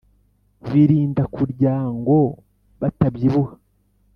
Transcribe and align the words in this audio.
Birinda 0.69 1.23
kuryango 1.35 2.15
batabyibuha 2.81 3.53